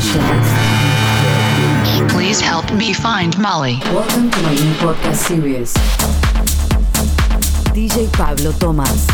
Sessions. 0.00 0.46
Please 2.10 2.40
help 2.40 2.72
me 2.72 2.94
find 2.94 3.36
Molly. 3.38 3.78
Welcome 3.92 4.30
to 4.30 4.42
my 4.42 4.54
new 4.54 4.72
podcast 4.80 5.16
series. 5.16 5.74
DJ 7.74 8.08
Pablo 8.16 8.52
Tomás. 8.52 9.06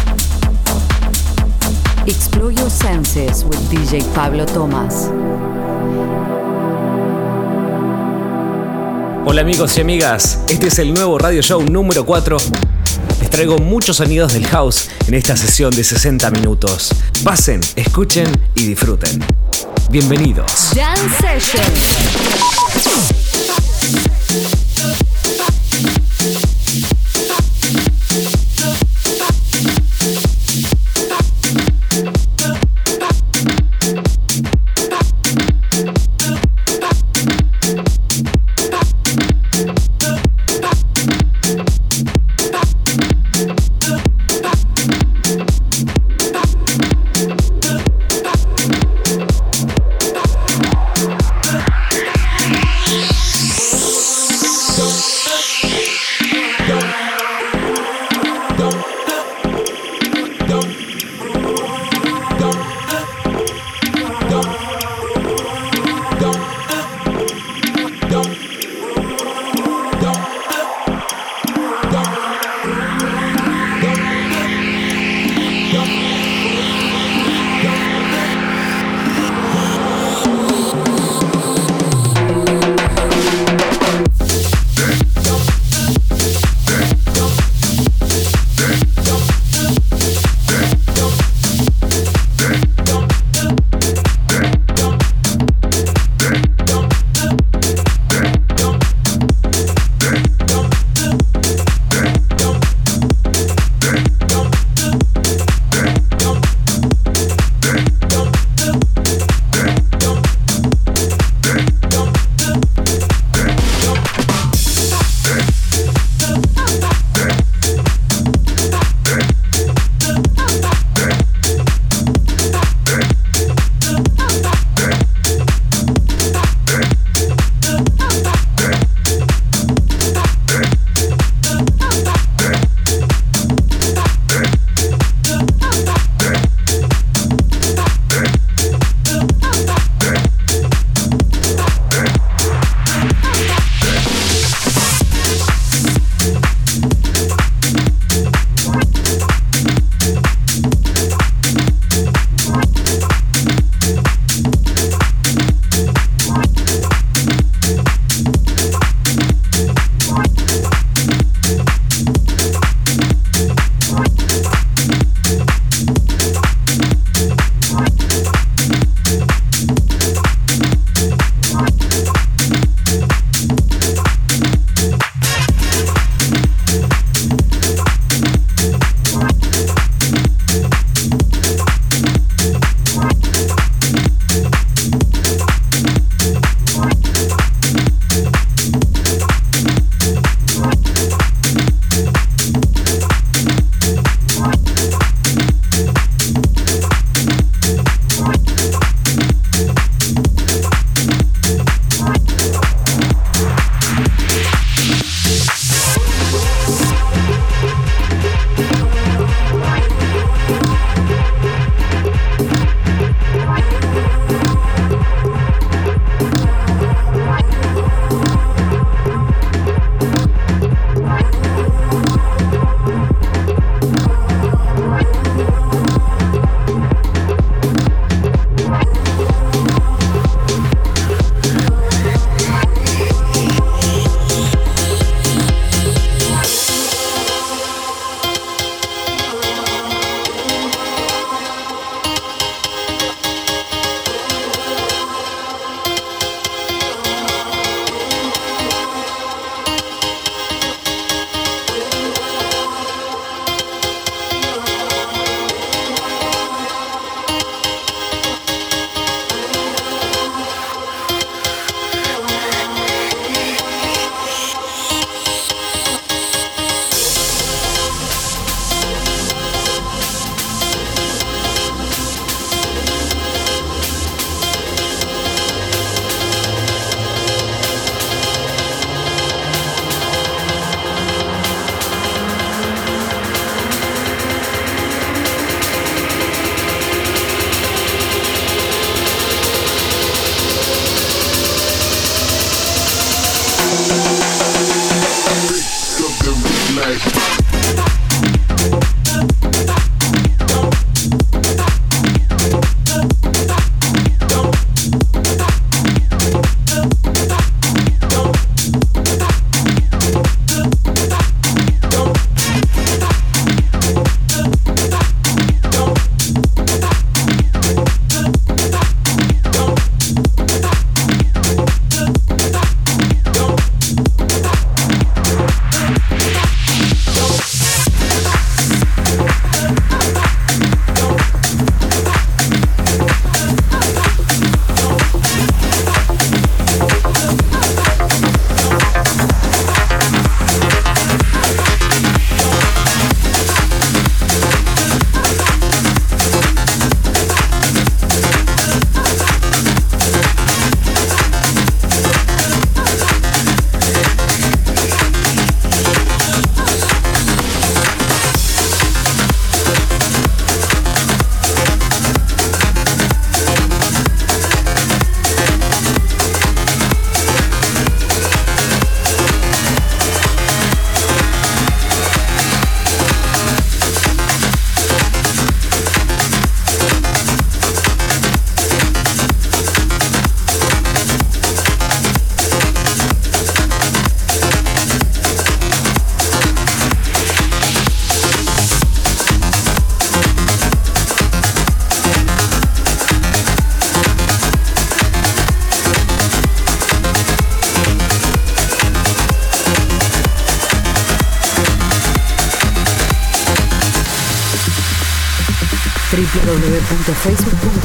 Explore 2.06 2.52
your 2.52 2.70
senses 2.70 3.44
with 3.44 3.58
DJ 3.70 4.04
Pablo 4.14 4.46
Tomás. 4.46 5.10
Hola 9.26 9.40
amigos 9.40 9.76
y 9.78 9.80
amigas, 9.80 10.44
este 10.48 10.68
es 10.68 10.78
el 10.78 10.94
nuevo 10.94 11.18
radio 11.18 11.42
show 11.42 11.60
número 11.60 12.06
4. 12.06 12.36
Les 13.20 13.30
traigo 13.30 13.58
muchos 13.58 13.96
sonidos 13.96 14.32
del 14.32 14.46
house 14.46 14.88
en 15.08 15.14
esta 15.14 15.36
sesión 15.36 15.72
de 15.74 15.82
60 15.82 16.30
minutos. 16.30 16.94
Pasen, 17.24 17.60
escuchen 17.74 18.30
y 18.54 18.64
disfruten. 18.64 19.24
Bienvenidos. 19.90 20.72
Jam 20.74 20.96
Sessions. 21.18 21.88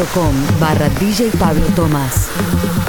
www.facebook.com 0.03 0.59
barra 0.59 0.89
DJ 0.89 1.35
Pablo 1.37 1.65
Tomás. 1.75 2.82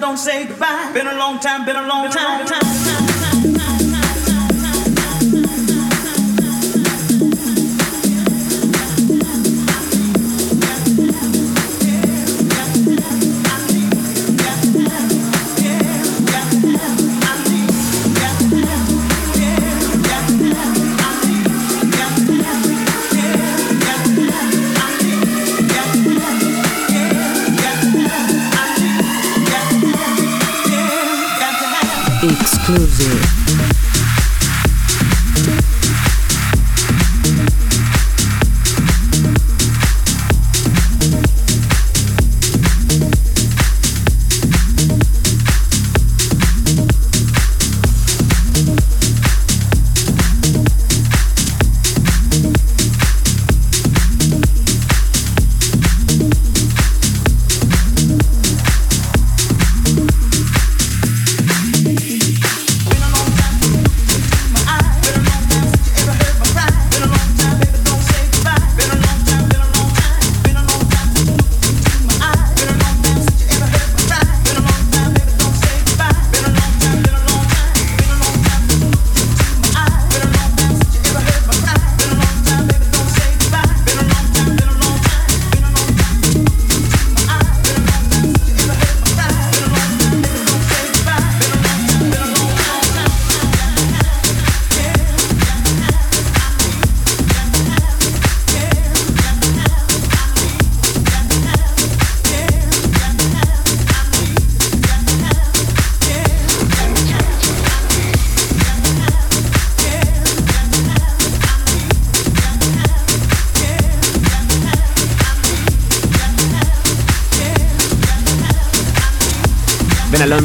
Don't 0.00 0.16
say 0.16 0.46
goodbye. 0.46 0.90
Been 0.92 1.06
a 1.06 1.14
long 1.14 1.38
time, 1.38 1.64
been 1.64 1.76
a 1.76 1.86
long 1.86 2.10
time. 2.10 2.12
time, 2.12 2.46
time, 2.46 2.48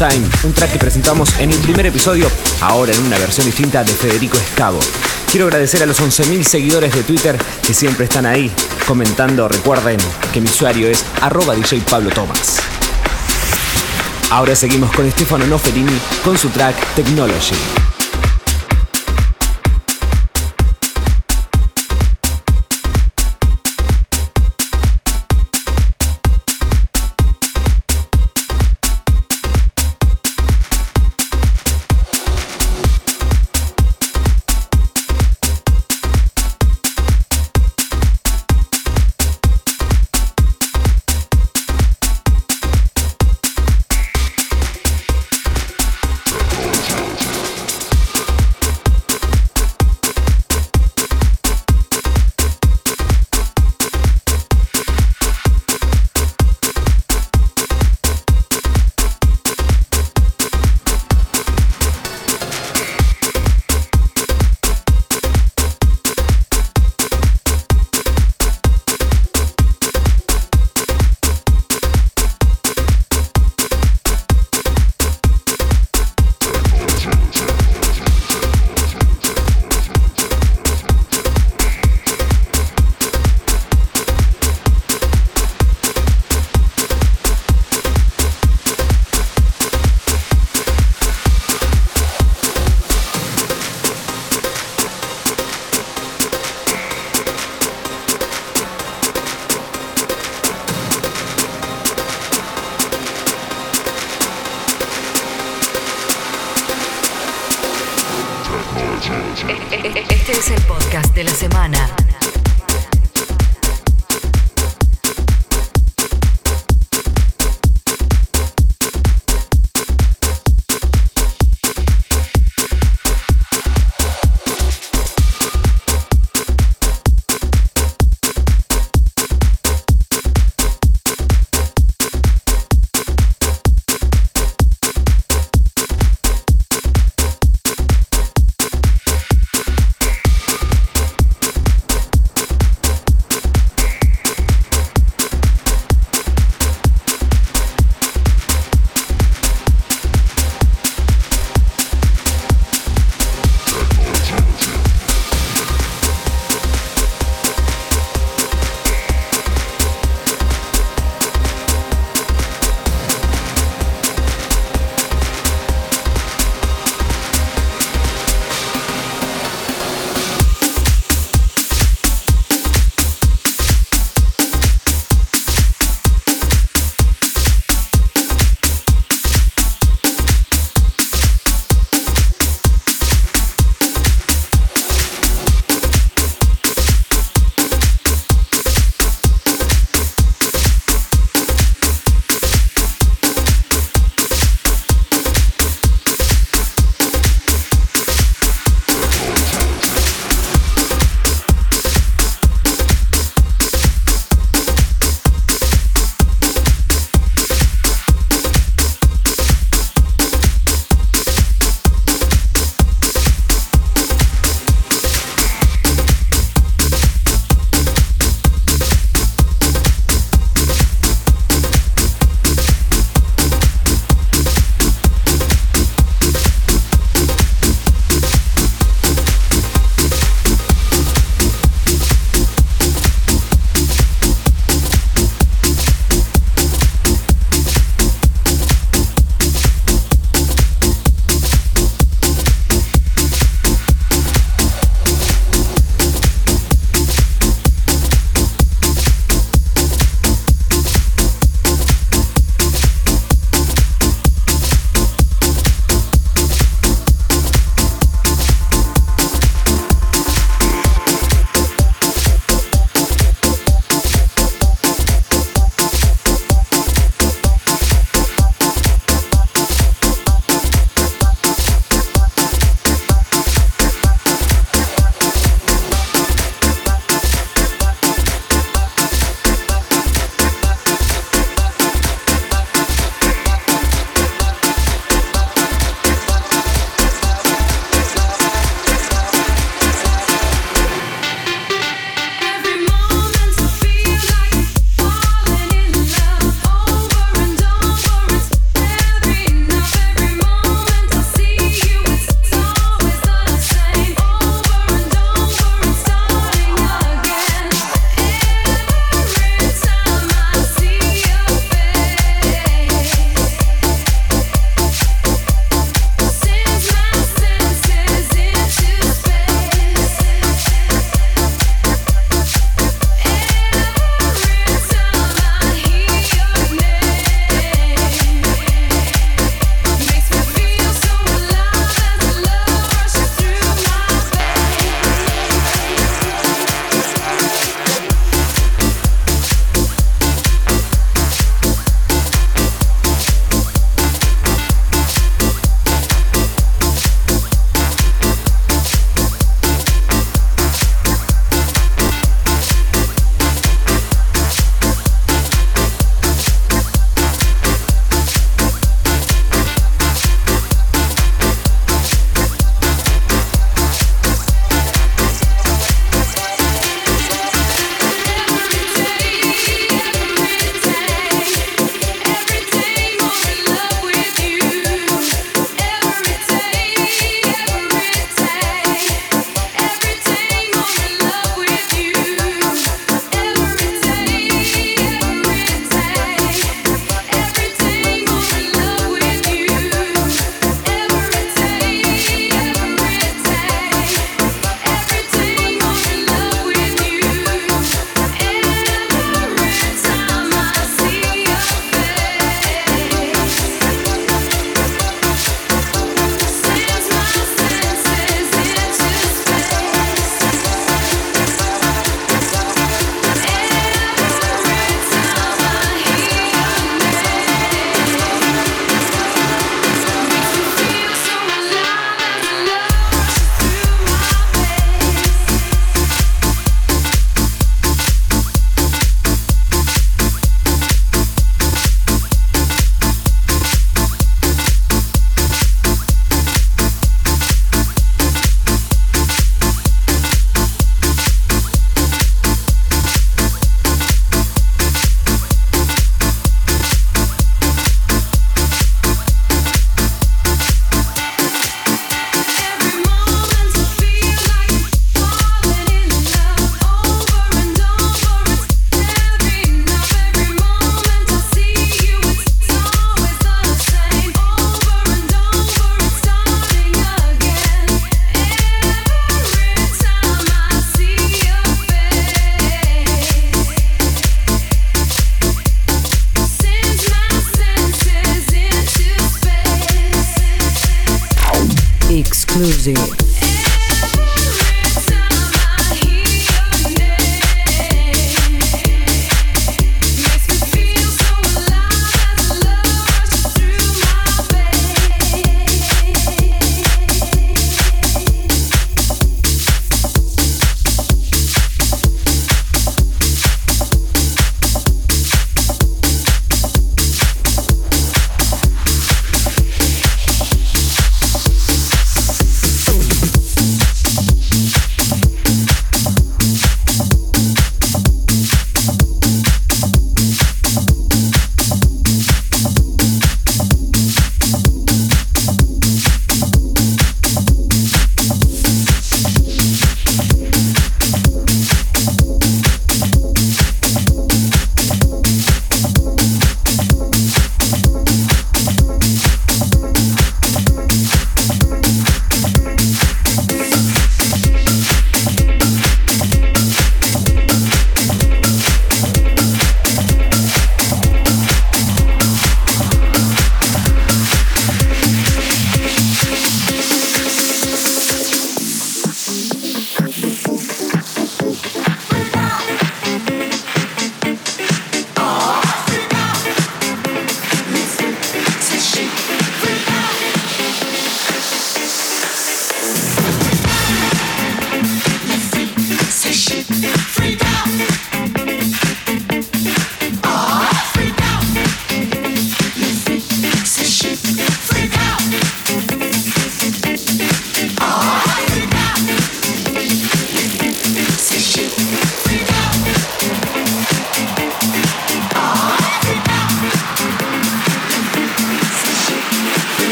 Un 0.00 0.52
track 0.52 0.74
que 0.74 0.78
presentamos 0.78 1.28
en 1.40 1.50
el 1.50 1.58
primer 1.58 1.86
episodio, 1.86 2.30
ahora 2.60 2.92
en 2.92 3.02
una 3.02 3.18
versión 3.18 3.46
distinta 3.46 3.82
de 3.82 3.92
Federico 3.92 4.36
Escavo. 4.36 4.78
Quiero 5.28 5.46
agradecer 5.46 5.82
a 5.82 5.86
los 5.86 6.00
11.000 6.00 6.44
seguidores 6.44 6.94
de 6.94 7.02
Twitter 7.02 7.36
que 7.66 7.74
siempre 7.74 8.04
están 8.04 8.24
ahí 8.24 8.48
comentando. 8.86 9.48
Recuerden 9.48 9.98
que 10.32 10.40
mi 10.40 10.48
usuario 10.48 10.86
es 10.86 11.04
arroba 11.20 11.56
DJ 11.56 11.80
Pablo 11.90 12.10
Tomás. 12.10 12.58
Ahora 14.30 14.54
seguimos 14.54 14.92
con 14.92 15.10
Stefano 15.10 15.48
Noferini 15.48 15.98
con 16.22 16.38
su 16.38 16.48
track 16.50 16.76
Technology. 16.94 17.77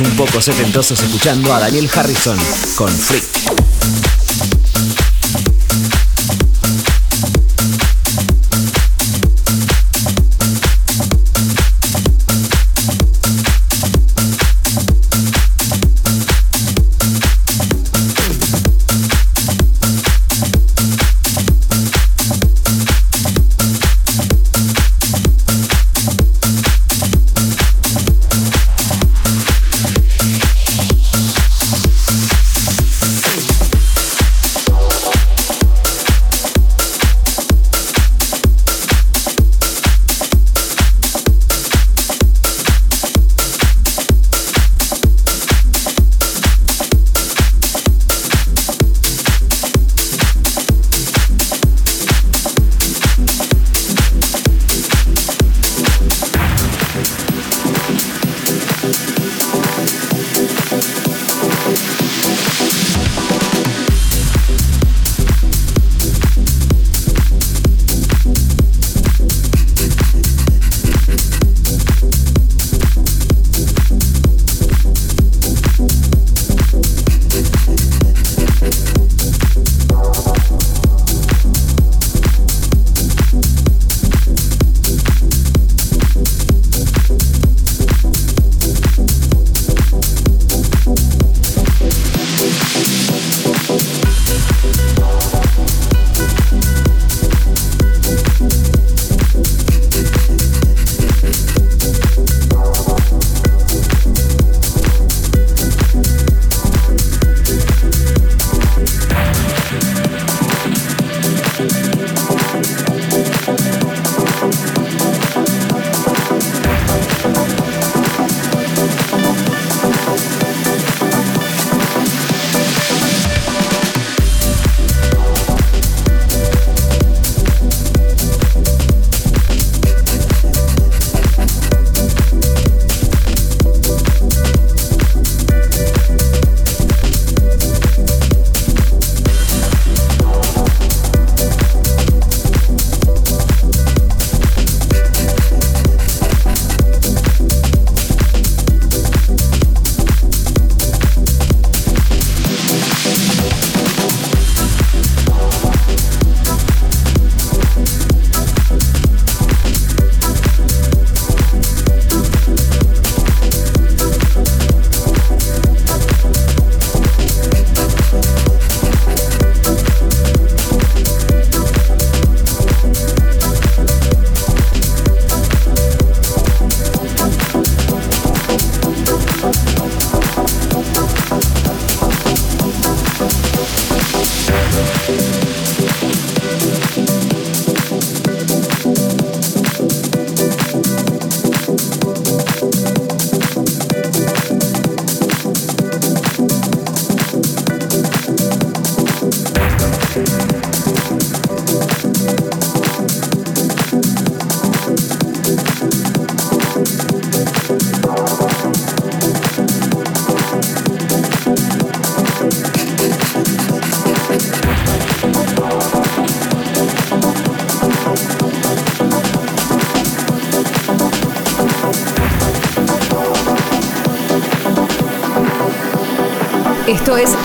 Un 0.00 0.16
poco 0.16 0.42
setentosos 0.42 1.00
escuchando 1.00 1.54
a 1.54 1.60
Daniel 1.60 1.88
Harrison 1.94 2.36
con 2.76 2.88
Freak. 2.88 3.35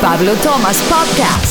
Pablo 0.02 0.36
Thomas 0.42 0.82
Podcast. 0.90 1.51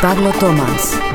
Pablo 0.00 0.30
Tomás. 0.38 1.07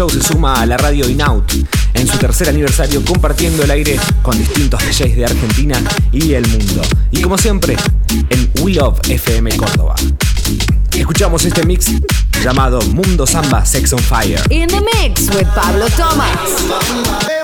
Show 0.00 0.08
se 0.08 0.22
suma 0.22 0.54
a 0.54 0.64
la 0.64 0.78
radio 0.78 1.06
Inout 1.10 1.52
en 1.92 2.08
su 2.08 2.16
tercer 2.16 2.48
aniversario, 2.48 3.04
compartiendo 3.04 3.64
el 3.64 3.70
aire 3.70 4.00
con 4.22 4.38
distintos 4.38 4.80
DJs 4.80 5.14
de 5.14 5.24
Argentina 5.26 5.78
y 6.10 6.32
el 6.32 6.48
mundo. 6.48 6.80
Y 7.10 7.20
como 7.20 7.36
siempre, 7.36 7.76
en 8.30 8.50
We 8.62 8.72
Love 8.72 8.98
FM 9.06 9.54
Córdoba. 9.58 9.94
Escuchamos 10.96 11.44
este 11.44 11.66
mix 11.66 11.90
llamado 12.42 12.80
Mundo 12.80 13.26
Samba 13.26 13.66
Sex 13.66 13.92
on 13.92 13.98
Fire. 13.98 14.40
In 14.48 14.68
the 14.68 14.80
mix 14.80 15.28
with 15.34 15.48
Pablo 15.54 15.84
Thomas. 15.90 17.39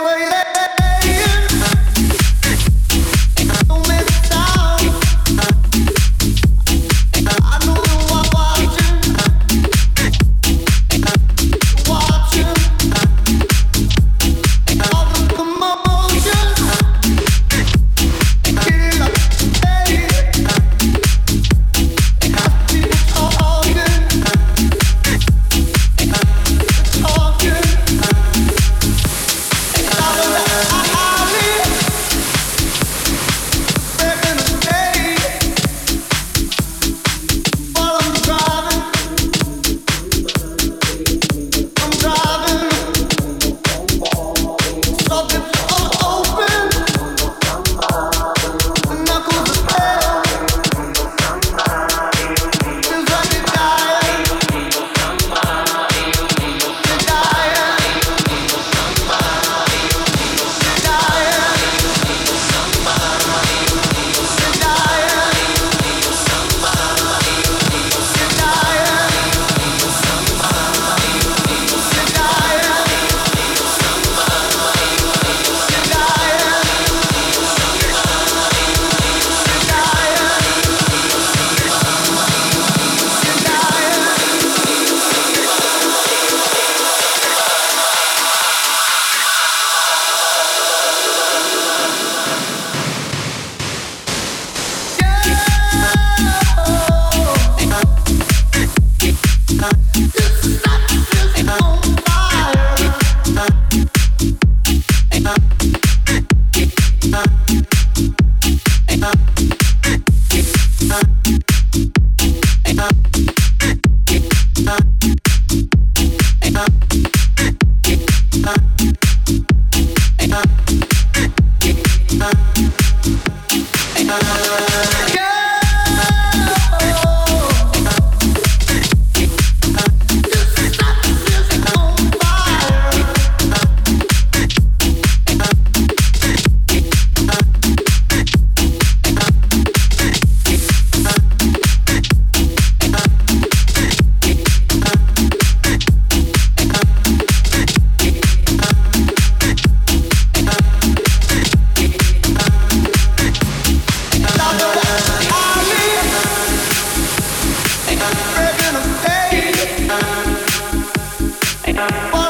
Bye. 161.76 162.25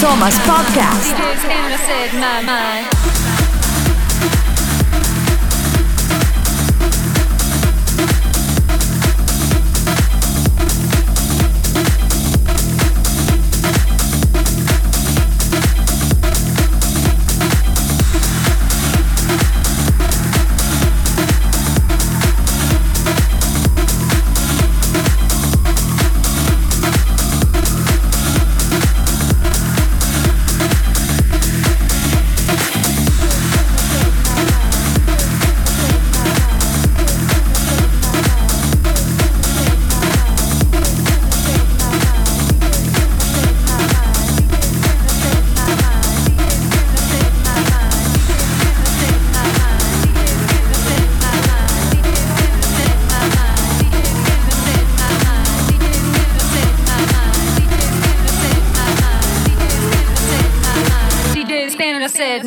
Thomas 0.00 0.38
Podcast. 0.48 1.12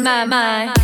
My 0.03 0.25
mind. 0.25 0.82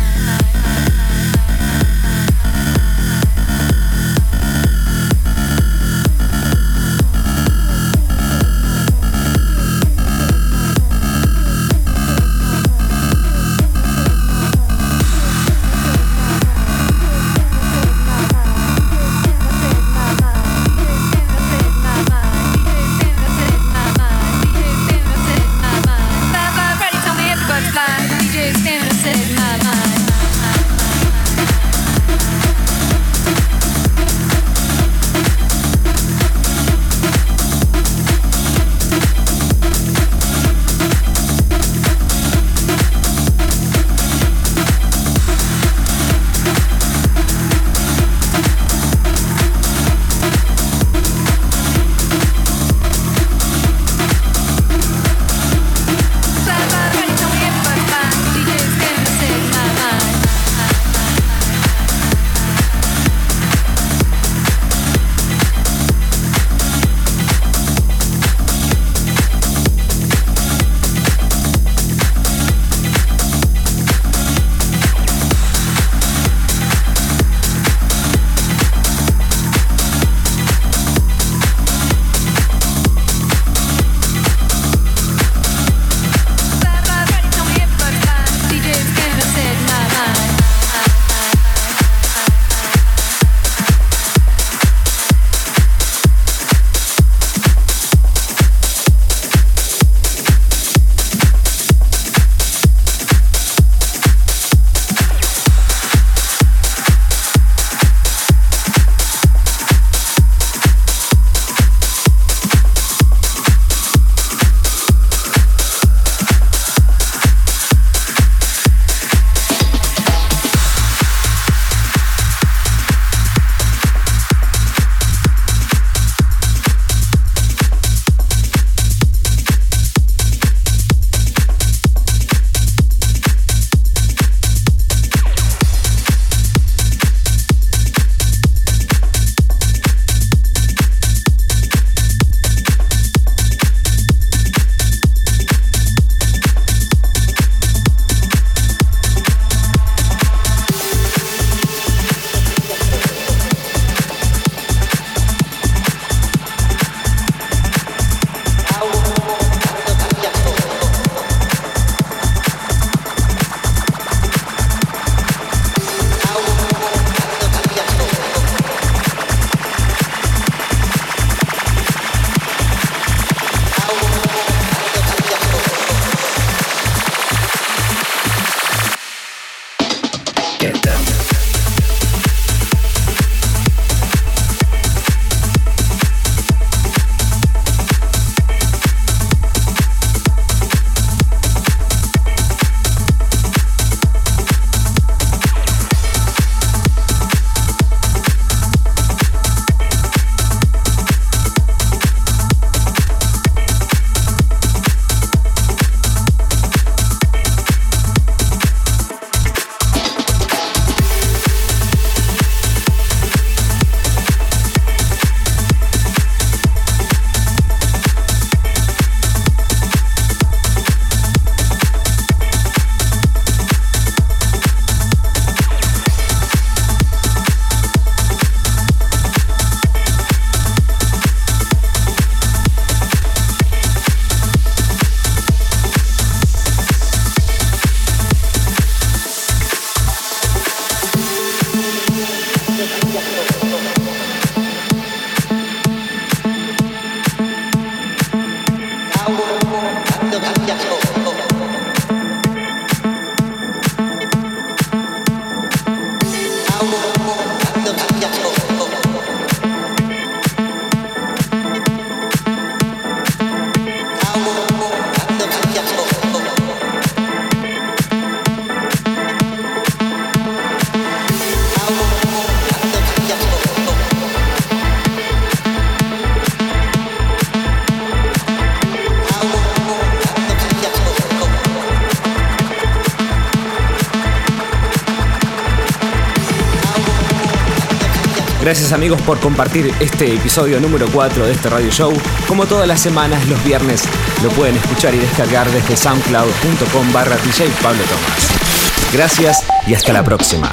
Amigos 288.92 289.20
por 289.22 289.38
compartir 289.38 289.94
este 290.00 290.34
episodio 290.34 290.80
número 290.80 291.06
4 291.12 291.46
de 291.46 291.52
este 291.52 291.68
radio 291.68 291.90
show. 291.90 292.12
Como 292.48 292.66
todas 292.66 292.88
las 292.88 293.00
semanas, 293.00 293.46
los 293.46 293.62
viernes 293.62 294.02
lo 294.42 294.48
pueden 294.50 294.76
escuchar 294.76 295.14
y 295.14 295.18
descargar 295.18 295.70
desde 295.70 295.96
soundcloud.com 295.96 297.12
barra 297.12 297.36
DJ 297.36 297.68
Pablo 297.82 298.02
Tomás. 298.02 299.12
Gracias 299.12 299.64
y 299.86 299.94
hasta 299.94 300.12
la 300.12 300.24
próxima. 300.24 300.70